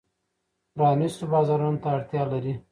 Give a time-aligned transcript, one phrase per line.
[0.75, 2.53] پرانیستو بازارونو ته اړتیا لري.